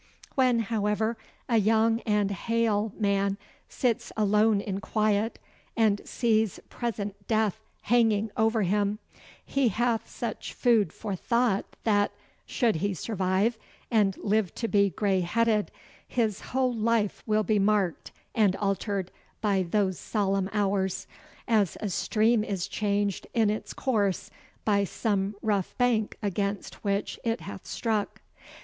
When, 0.33 0.61
however, 0.61 1.15
a 1.47 1.57
young 1.57 1.99
and 2.07 2.31
hale 2.31 2.91
man 2.97 3.37
sits 3.69 4.11
alone 4.17 4.59
in 4.59 4.79
quiet, 4.81 5.37
and 5.77 6.01
sees 6.05 6.59
present 6.69 7.27
death 7.27 7.61
hanging 7.83 8.31
over 8.35 8.63
him, 8.63 8.97
he 9.45 9.67
hath 9.67 10.09
such 10.09 10.53
food 10.55 10.91
for 10.91 11.15
thought 11.15 11.75
that, 11.83 12.11
should 12.47 12.77
he 12.77 12.95
survive 12.95 13.59
and 13.91 14.17
live 14.17 14.55
to 14.55 14.67
be 14.67 14.89
grey 14.89 15.19
headed, 15.19 15.69
his 16.07 16.39
whole 16.41 16.73
life 16.73 17.21
will 17.27 17.43
be 17.43 17.59
marked 17.59 18.11
and 18.33 18.55
altered 18.55 19.11
by 19.39 19.61
those 19.61 19.99
solemn 19.99 20.49
hours, 20.51 21.05
as 21.47 21.77
a 21.79 21.89
stream 21.89 22.43
is 22.43 22.65
changed 22.67 23.27
in 23.35 23.51
its 23.51 23.71
course 23.71 24.31
by 24.65 24.83
some 24.83 25.35
rough 25.43 25.77
bank 25.77 26.17
against 26.23 26.83
which 26.83 27.19
it 27.23 27.41
hath 27.41 27.67
struck. 27.67 28.21